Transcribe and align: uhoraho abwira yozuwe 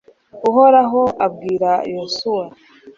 uhoraho 0.49 1.01
abwira 1.25 1.71
yozuwe 1.91 2.45